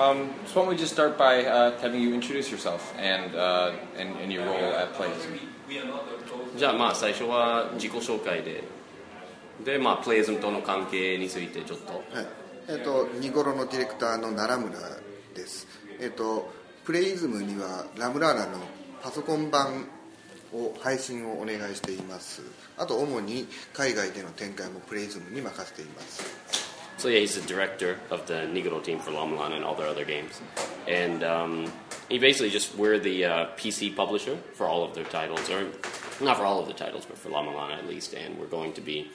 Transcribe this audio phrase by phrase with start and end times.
[0.00, 3.72] Um, so why don't we just start by uh, having you introduce yourself and, uh,
[3.98, 5.38] and, and your role at Playism?
[6.56, 8.64] じゃあまあ最初は自己紹介で。
[9.62, 11.92] でまあプレイズムとの関係についてちょっと。
[11.92, 12.02] はい。
[12.68, 14.78] えっとニゴロのディレクターの奈良村
[15.34, 15.68] です。
[16.00, 16.50] えっと
[16.86, 18.58] プレイズムにはラムラーナの
[19.02, 19.86] パソコン版
[20.54, 22.42] を配信をお願いしています。
[22.78, 26.59] あと主に海外での展開もプレイズムに任せています
[27.00, 30.04] So yeah, he's the director of the Nigoro team for La-Mulana and all their other
[30.04, 30.38] games,
[30.86, 31.72] and um,
[32.10, 35.64] he basically just we're the uh, PC publisher for all of their titles, or
[36.20, 38.82] not for all of the titles, but for La-Mulana at least, and we're going to
[38.82, 39.10] be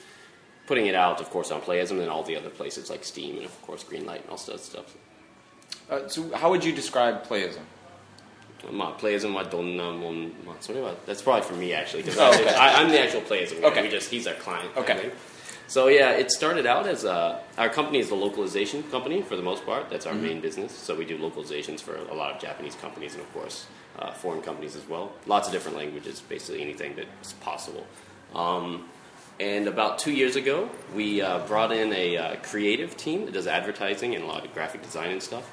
[0.66, 3.44] putting it out, of course, on Playism and all the other places like Steam and
[3.44, 4.96] of course Greenlight and all that stuff.
[5.88, 7.62] Uh, so how would you describe Playism?
[8.72, 12.52] まあ、プレイズンはどんなもん、まあ、それは、that's probably for me actually, Oh, okay.
[12.56, 13.62] I, I'm the actual playism.
[13.62, 13.82] Okay.
[13.82, 14.76] We just, he's our client.
[14.76, 15.12] Okay.
[15.68, 19.42] So yeah, it started out as a, our company is a localization company for the
[19.42, 19.90] most part.
[19.90, 20.22] That's our Mm-hmm.
[20.22, 20.72] main business.
[20.72, 23.66] So we do localizations for a lot of Japanese companies and of course
[23.98, 25.12] uh, foreign companies as well.
[25.26, 27.86] Lots of different languages, basically anything that's possible.
[28.34, 28.88] Um,
[29.40, 33.46] and about two years ago, we uh, brought in a uh, creative team that does
[33.46, 35.44] advertising and a lot of graphic design and stuff.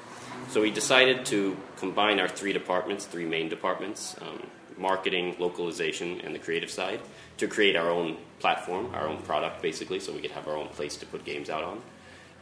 [0.48, 4.46] So we decided to combine our three departments, three main departments um,
[4.78, 7.00] marketing, localization, and the creative side
[7.38, 10.68] to create our own platform, our own product basically, so we could have our own
[10.68, 11.80] place to put games out on.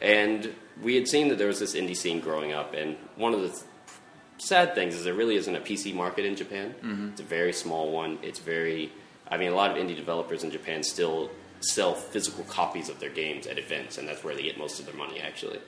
[0.01, 3.41] And we had seen that there was this indie scene growing up, and one of
[3.41, 3.63] the th-
[4.39, 6.75] sad things is there really isn't a PC market in Japan.
[6.83, 7.09] Mm-hmm.
[7.11, 8.19] It's a very small one.
[8.23, 8.91] It's very,
[9.31, 13.11] I mean, a lot of indie developers in Japan still sell physical copies of their
[13.11, 15.61] games at events, and that's where they get most of their money actually.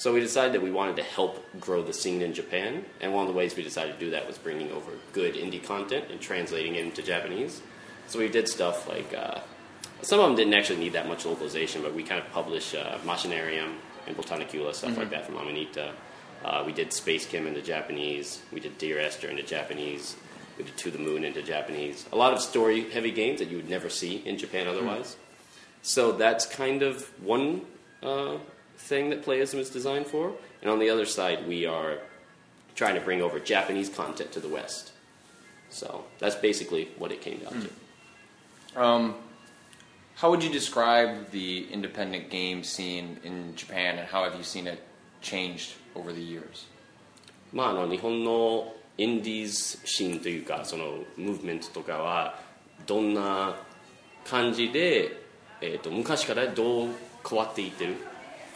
[0.00, 3.26] So we decided that we wanted to help grow the scene in Japan, and one
[3.26, 6.18] of the ways we decided to do that was bringing over good indie content and
[6.18, 7.60] translating it into Japanese.
[8.06, 9.40] So we did stuff like uh,
[10.00, 12.96] some of them didn't actually need that much localization, but we kind of published uh,
[13.04, 13.74] Machinarium
[14.06, 15.92] and Botanicula, stuff like that from Amanita.
[16.46, 18.40] Uh, we did SpaceChem into Japanese.
[18.54, 20.16] We did Dear Esther into Japanese.
[20.56, 22.06] We did To the Moon into Japanese.
[22.10, 25.18] A lot of story heavy games that you would never see in Japan otherwise.
[25.82, 27.66] So that's kind of one
[28.02, 28.38] uh,
[28.79, 30.33] thing that Playism is designed for.
[30.61, 31.99] And on the other side, we are
[32.75, 34.91] trying to bring over Japanese content to the West.
[35.69, 37.69] So that's basically what it came down
[38.73, 38.81] to.
[38.81, 39.15] Um,
[40.15, 44.67] how would you describe the independent game scene in Japan, and how have you seen
[44.67, 44.81] it
[45.21, 46.67] changed over the years?
[47.53, 52.39] まあ、あの日本のインディーズシーンというかそのムーブメントとかは
[52.85, 53.55] どんな
[54.25, 55.11] 感じで、
[55.61, 56.89] えー、と昔からどう
[57.27, 57.95] 変わっていってる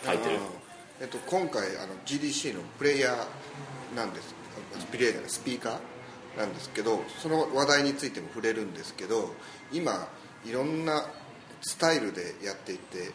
[0.04, 0.38] 書いてる。
[1.00, 4.34] えっと、今回あの GDC のプレイヤーなんです。
[4.90, 9.30] プレイヤーじゃないスピーカーなんですけどその話題についても触れるんですけど
[9.72, 10.08] 今
[10.44, 11.06] いろんな
[11.62, 13.12] スタイルでやっていて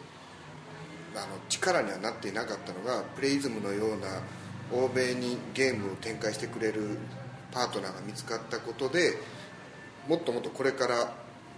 [1.16, 4.22] あの力にはなっていなかったのがプレイズムのような
[4.72, 6.98] 欧米にゲームを展開してくれる
[7.52, 9.14] パートナーが見つかったことで
[10.08, 11.14] もっともっとこれから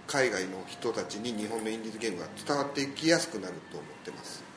[0.06, 4.51] 海外の人たちに日本のインディーズゲームが伝わっていきやすくなると思ってます。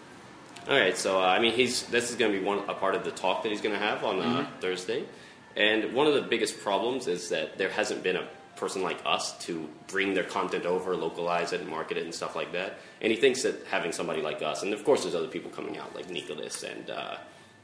[0.67, 2.95] All right, so uh, I mean, he's this is going to be one a part
[2.95, 5.03] of the talk that he's going to have on uh, Thursday,
[5.55, 9.37] and one of the biggest problems is that there hasn't been a person like us
[9.45, 12.79] to bring their content over, localize it, and market it, and stuff like that.
[12.99, 15.77] And he thinks that having somebody like us, and of course, there's other people coming
[15.77, 17.17] out like Nicalis and uh,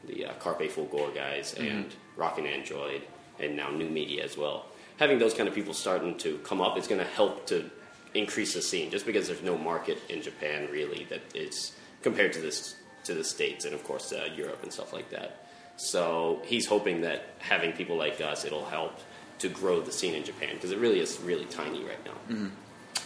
[0.06, 3.02] the uh, Carpe Fulgur guys, and Rockin' Android,
[3.40, 4.68] and now Nyu Media as well.
[4.98, 7.68] Having those kind of people starting to come up is going to help to
[8.14, 11.72] increase the scene, just because there's no market in Japan really that is
[12.04, 15.47] compared to this to the states and of course uh, Europe and stuff like that.
[15.77, 18.99] So he's hoping that having people like us, it'll help
[19.39, 22.51] to grow the scene in Japan because it really is really tiny right now.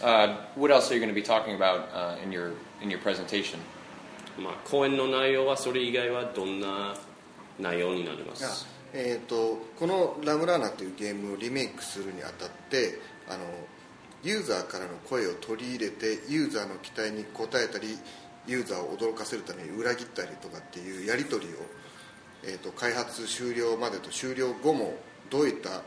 [0.01, 2.99] Uh, what else are you going to be talking about uh, in your in your
[2.99, 3.59] presentation?
[4.37, 6.95] まあ講演の内容はそれ以外はどんな
[7.59, 8.65] 内容になりまあす。
[8.93, 13.43] えー、とこの「ラムラーナ」というゲームをリメイクするにあたってあの
[14.23, 17.97] ユーザーからの声を取り入れてユーザーの期待に応えたり
[18.46, 21.56] ユーザーを驚かせるために裏切ったりとかっていうやり取りを、
[22.44, 24.94] えー、と開発終了までと終了後も
[25.30, 25.82] どういった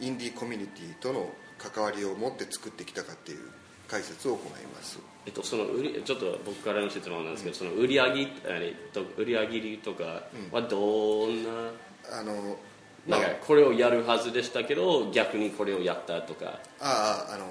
[0.00, 3.38] インディーコミュニティとの関わりを持って作ってきたかっていう
[3.86, 4.98] 解説を行います。
[5.26, 11.50] えっと、その売りちょっと僕からの質問なんですけど、その売り上げえっと売り上げりとかはどんな、
[12.18, 12.56] あの
[13.06, 16.58] まあなんかこれをやるはずでしたけど逆にこれをやったとか。
[16.80, 17.46] あああの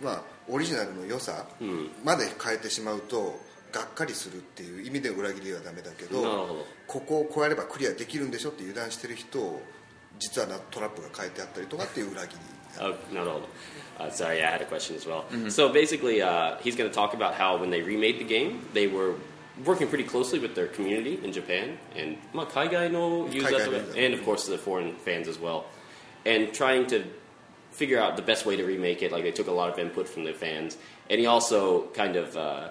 [0.00, 1.90] まあオリジナルの良さうん。
[2.04, 3.40] まで変えてしまうと
[3.72, 9.62] がっかりするっていう意味で裏切りはダメだけどなるほどここを超えればクリアできるんでしょって油断してる人を
[10.18, 12.40] 実はなトラップが変えてあったりとかっていう裏切り
[12.80, 13.40] Oh, not all.
[13.98, 15.24] Uh, sorry, I had a question as well.
[15.50, 18.86] So basically, uh, he's going to talk about how when they remade the game, they
[18.86, 19.14] were
[19.64, 24.94] working pretty closely with their community in Japan and まあ海外のユーザーとか海外のユーザー and of course the foreign
[25.04, 25.64] fans as well
[26.24, 27.02] and trying to
[27.72, 30.06] figure out the best way to remake it like they took a lot of input
[30.08, 30.78] from the fans
[31.10, 32.68] and he also kind of uh,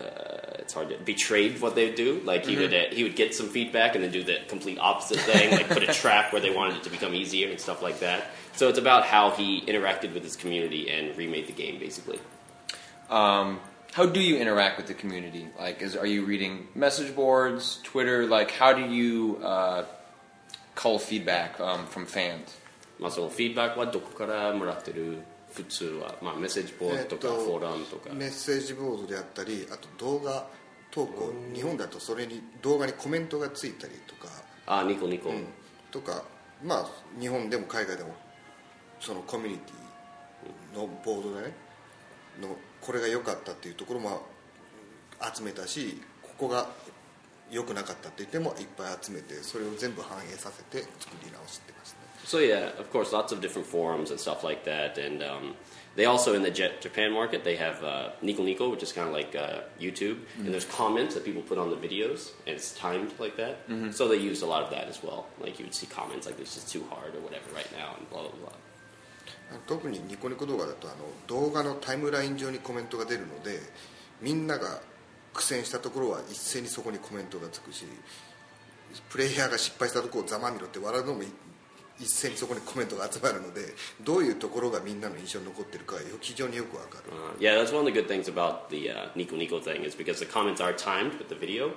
[0.00, 2.20] uh, it's hard to betrayed what they do.
[2.24, 5.18] Like he would uh, he would get some feedback and then do the complete opposite
[5.20, 8.00] thing, like put a trap where they wanted it to become easier and stuff like
[8.00, 8.28] that.
[8.54, 12.20] So it's about how he interacted with his community and remade the game, basically.
[13.08, 13.60] Um,
[13.92, 15.48] how do you interact with the community?
[15.58, 18.26] Like, is are you reading message boards, Twitter?
[18.26, 19.84] Like, how do you uh,
[20.74, 22.56] cull feedback um, from fans?
[23.00, 25.22] まあそのフィードバックはどこからもらってる
[25.55, 28.13] 普通は、まあ、メッセージボードとか、えフォーラムとか。
[28.13, 30.47] メッセージボードであったりあと動画
[30.91, 34.27] 投稿日本だとそれに動画にコメントがついたりとか、
[34.67, 35.45] あニコニコ、うん。
[35.91, 36.23] とか
[36.63, 38.13] まあ日本でも海外でも
[38.99, 41.65] そのコミュニティのボードでね。
[42.41, 42.49] の
[42.81, 44.23] これが良かったっていうところも
[45.33, 46.69] 集めたしここが
[47.49, 55.54] 良くなかったって言ってもいっぱい集めてそれを全部反映させて作り直してますね So yeah, of course, lots of different forums and stuff like that, and um,
[55.96, 59.08] they also in the J- Japan market they have uh, Nico Nico, which is kind
[59.08, 62.72] of like uh, YouTube, and there's comments that people put on the videos, and it's
[62.78, 63.56] timed like that.
[63.92, 65.26] So they use a lot of that as well.
[65.40, 68.08] Like you would see comments like this is too hard or whatever right now, and
[68.10, 68.52] blah blah blah.
[69.50, 73.58] あの特にニコニコ動画だとあの動画のタイムライン上にコメントが出るので
[74.20, 74.80] みんなが
[75.34, 77.84] 苦戦したところは一斉にそこにコメントがつくし
[79.08, 81.26] プレイヤーが失敗したところをざまみろって笑うのもい
[82.02, 83.60] 一斉にそこにコメントが集まるので
[84.00, 89.94] どういうところがみんなの印象に残ってるかよ非常によくわかる Uh, yeah, that's one of the good things about the uh, Nico Nico thing is
[89.94, 91.72] because the comments are timed with the video.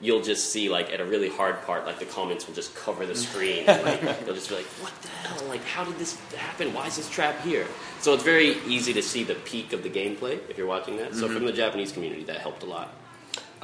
[0.00, 3.06] You'll just see like at a really hard part, like the comments will just cover
[3.06, 3.64] the screen.
[3.68, 5.46] and, like they'll just be like, "What the hell?
[5.48, 6.72] Like, how did this happen?
[6.74, 7.66] Why is this trap here?"
[8.00, 11.14] So it's very easy to see the peak of the gameplay if you're watching that.
[11.14, 12.88] So from the Japanese community, that helped a lot.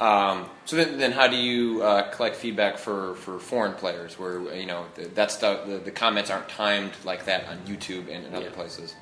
[0.02, 4.40] Um, so then, then how do you uh, collect feedback for, for foreign players where
[4.56, 8.26] you know the, that's the, the the comments aren't timed like that on YouTube and,
[8.26, 8.56] and other Yeah.
[8.56, 8.96] places?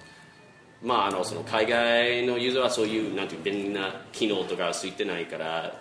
[0.82, 5.80] まああのその海外のユーザーはそういうなんていう便利な機能とかついてないから、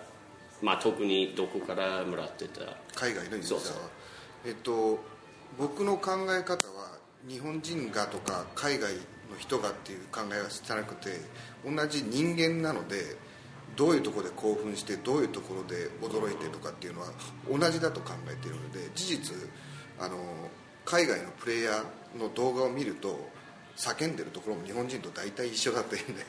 [0.62, 2.60] まあ特にどこからもらってた。
[2.94, 3.82] 海外のユーザーはそうそう
[4.46, 4.98] えっと
[5.58, 11.10] 僕の考え方は日本人がとか海外の人がっていう考えはしてなくて
[11.64, 13.16] 同じ人間なので
[13.76, 17.08] どういうところで興奮してどういうところで驚いてとかっていうのは
[17.48, 19.36] 同じだと考えているので事実
[19.98, 20.18] あの
[20.84, 23.28] 海外のプレイヤーの動画を見ると
[23.76, 26.22] 叫んでるところも日本人と大体一緒だっていうんで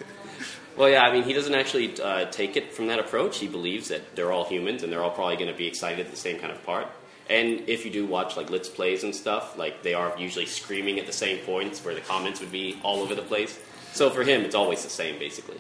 [0.78, 3.40] Well, yeah, I mean, he doesn't actually uh, take it from that approach.
[3.40, 6.10] He believes that they're all humans and they're all probably going to be excited at
[6.10, 6.88] the same kind of part.
[7.30, 10.98] And if you do watch like let's plays and stuff, like they are usually screaming
[10.98, 13.60] at the same points where the comments would be all over the place.
[13.94, 15.60] So for him, it's always the same, basically.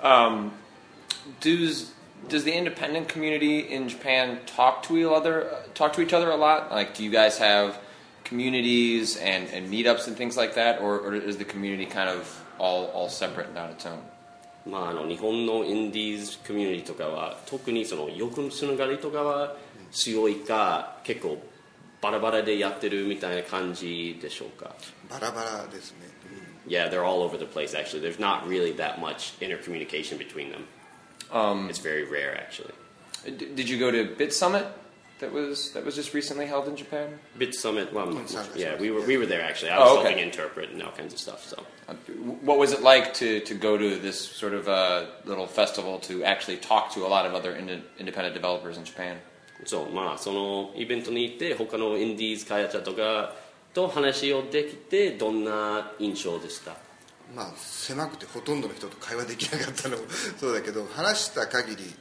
[0.00, 0.52] Um,
[1.39, 1.91] does
[2.29, 6.35] does the independent community in Japan talk to each other talk to each other a
[6.35, 6.71] lot?
[6.71, 7.79] Like, do you guys have
[8.23, 12.43] communities and, and meetups and things like that, or, or is the community kind of
[12.59, 14.01] all all separate and on its own?
[14.63, 19.55] まあ、あの日本のインディーズコミュニティとかは特にその欲つながりとかは
[19.91, 21.41] 強いか結構
[21.99, 24.75] バラバラでやってるみたいな感じでしょうか
[25.09, 26.11] バラバラですね、
[26.67, 28.01] Yeah, they're all over the place actually.
[28.01, 30.67] There's not really that much intercommunication between them.
[31.32, 32.74] Um, it's very rare, actually.
[33.24, 34.66] D- did you go to BitSummit?
[35.18, 37.18] That was that was just recently held in Japan.
[37.38, 38.12] BitSummit, well,
[38.54, 39.70] yeah, we were we were there actually.
[39.70, 40.08] I oh, was oh, okay.
[40.08, 41.42] helping interpret and all kinds of stuff.
[41.42, 41.94] So, uh,
[42.42, 46.22] what was it like to, to go to this sort of uh, little festival to
[46.22, 49.16] actually talk to a lot of other ind- independent developers in Japan?
[49.64, 53.34] そうまあそのイベントに行って他のインディーズ開発者とか
[53.72, 56.76] と話をできてどんな印象でした
[57.36, 60.04] まあ狭くてほとんどの人と会話できなかったのも
[60.40, 61.94] そうだけど話した限り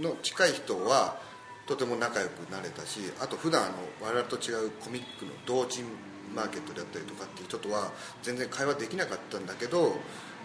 [0.00, 1.20] の近い人は
[1.66, 5.84] とても仲良くなれたしあと普段あの我々と違うコミックの同人
[6.34, 9.96] マーケットであったりとかっていう人とは全然会話できなかったんだけど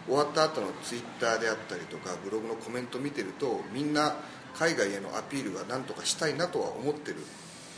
[0.06, 4.16] 終わった後のツイッターであったりとかブログのコメント見てるとみんな
[4.54, 7.20] 海外へのアピールは何とかしたいなとは思ってるっ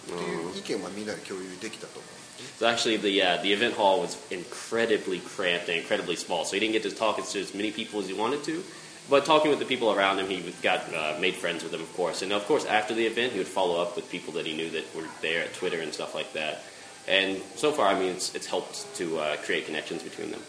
[0.05, 2.14] ていう意見はみんなで共有できたと思う。
[2.57, 6.73] So actually, the uh, the event hall was incredibly cramped and incredibly small, so he didn't
[6.73, 8.63] get to talk to as many people as he wanted to.
[9.09, 11.93] But talking with the people around him, he got uh, made friends with them, of
[11.95, 12.21] course.
[12.21, 14.69] And of course, after the event, he would follow up with people that he knew
[14.71, 16.63] that were there at Twitter and stuff like that.
[17.07, 20.41] And so far, I mean, it's, it's helped to uh, create connections between them.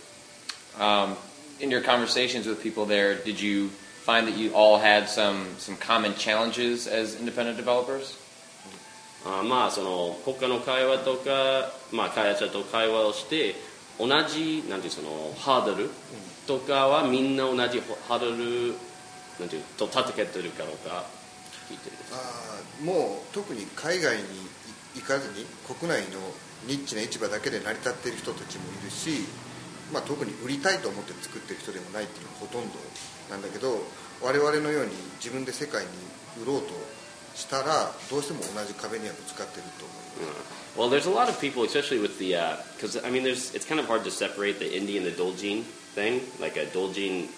[0.79, 1.17] Um,
[1.61, 5.77] in your conversations with people there, did you find that you all had some, some
[5.77, 8.17] common challenges as independent developers?
[9.27, 13.57] あまあその他の会話とか、まあ、開発者と会話をして
[13.99, 15.91] 同じなんていうそのハードル
[16.47, 18.75] とかはみんな同じハードル
[19.41, 21.05] なんていうと叩けてるかどうか
[21.69, 22.15] 聞いてるんです。
[22.15, 24.23] あもう特に海外に
[24.95, 26.21] 行かずに国内の
[26.67, 29.27] ニッチな市場だけで成り立っている人たちもいるし、
[29.93, 32.79] まあ、特に売りたいと思って作ってる人でもないっていうのがほとんど
[33.31, 33.83] なんだけど
[34.23, 35.91] 我々のように自分で世界に
[36.43, 36.73] 売ろうと
[40.77, 42.33] Well, there's a lot of people, especially with the
[42.75, 45.11] because uh, I mean, there's it's kind of hard to separate the indie and the
[45.11, 46.23] doujin thing.
[46.41, 47.29] Like a doujin,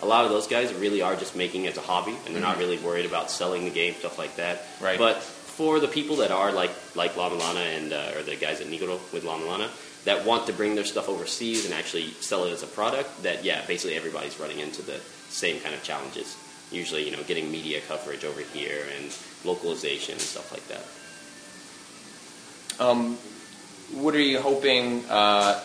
[0.00, 2.42] a lot of those guys really are just making it as a hobby, and they're
[2.42, 2.60] not mm-hmm.
[2.60, 4.64] really worried about selling the game stuff like that.
[4.80, 4.98] Right.
[4.98, 8.68] But for the people that are like like La-Mulana and uh, or the guys at
[8.68, 9.68] Nigoro with La-Mulana
[10.04, 13.44] that want to bring their stuff overseas and actually sell it as a product, that
[13.44, 16.36] yeah, basically everybody's running into the same kind of challenges
[16.71, 20.83] Usually, you know, getting media coverage over here and localization and stuff like that.
[22.83, 23.17] Um,
[23.93, 25.59] what are you hoping uh,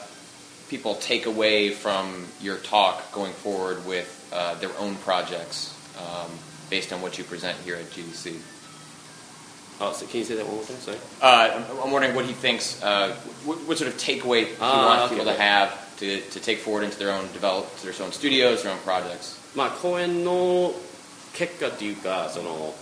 [0.68, 6.30] people take away from your talk going forward with uh, their own projects um,
[6.68, 8.38] based on what you present here at GDC?
[9.80, 10.76] Oh, so can you say that one more time?
[10.76, 10.98] Sorry.
[11.22, 14.84] Uh, I'm, I'm wondering what he thinks, uh, what, what sort of takeaway he Ah,
[14.86, 15.42] wants okay, people to okay.
[15.42, 18.78] have to, to take forward into their own develop, to their own studios, their own
[18.80, 19.36] projects.
[19.54, 20.72] まあ、講演の
[21.33, 22.73] 結果っていうかその、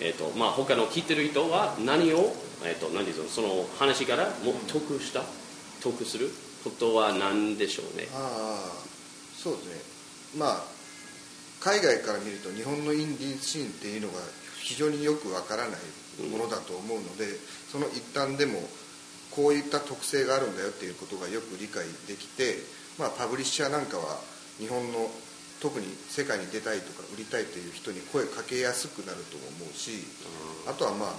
[0.00, 2.32] えーとまあ、他の聞いてる人は何を、
[2.64, 5.22] えー、と何でしょうその話からも得した
[5.82, 6.30] 得する
[6.64, 8.08] ことは何でしょうね。
[8.12, 8.88] ああ
[9.36, 10.40] そうですね。
[10.40, 10.78] まあ
[11.60, 14.14] 海外から見ると日本のインディーシーンっていうのが
[14.62, 17.26] 非常によくわからないものだと思うので、
[17.70, 18.60] その一端でも
[19.30, 22.56] こういった特性があるんだよっていうことがよく理解できて、
[22.98, 24.18] まあ、パブリッシャーなんかは
[24.58, 25.10] 日本の
[25.60, 30.04] 特に世界に出たいとか売りたいという人に声かけやすくなると思うし
[30.68, 31.12] あとはまあ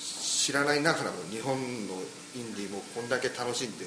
[0.00, 1.56] 知らないながらも日本
[1.88, 1.94] の
[2.34, 3.84] インディーもこんだけ楽しんで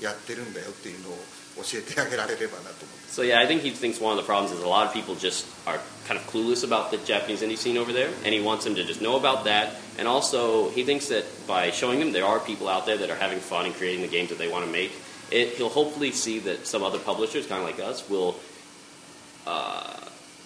[0.00, 1.12] やってるんだよっていうのを
[1.56, 5.14] 教えてあげられればなと思って So yeah, I think he thinks one of the problems is a lot of people
[5.14, 8.64] just are kind of clueless about the Japanese indie scene over there, and he wants
[8.64, 9.76] them to just know about that.
[9.98, 13.16] And also, he thinks that by showing them there are people out there that are
[13.16, 14.92] having fun and creating the games that they want to make,
[15.30, 18.36] it, he'll hopefully see that some other publishers, kind of like us, will
[19.46, 19.96] uh,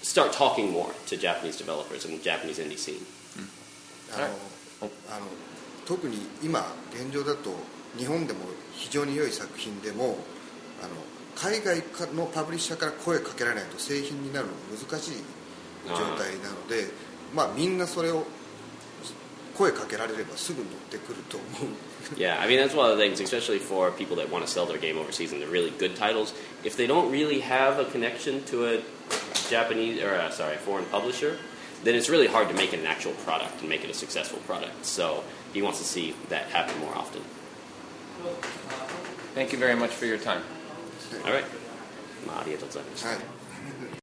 [0.02, 3.07] start talking more to Japanese developers and Japanese indie scene.
[4.12, 4.33] あのはい
[5.11, 5.26] あの
[5.87, 7.50] 特に今現状だと
[7.97, 8.40] 日本でも
[8.73, 10.16] 非常に良い作品でも
[10.83, 10.95] あの
[11.37, 15.12] 海外かのパブリッシャーから声かけられないと製品になるのが難しい
[15.88, 16.87] 状態なので
[17.35, 18.25] まあみんなそれを
[19.57, 24.66] 声かけられればすぐ乗ってくると思う Yeah, I mean that's one of the things, especially for people that want to sell
[24.66, 26.34] their game overseas and they're really good titles.
[26.64, 28.82] If they don't really have a connection to a
[29.50, 31.38] Japanese or uh, sorry, foreign publisher,
[31.84, 34.40] then it's really hard to make it an actual product and make it a successful
[34.40, 34.86] product.
[34.86, 35.24] So
[35.54, 37.22] he wants to see that happen more often.
[39.34, 40.42] Thank you very much for your time.
[41.25, 41.46] All right.
[42.25, 43.10] まあありがとうございました。
[43.10, 43.99] はい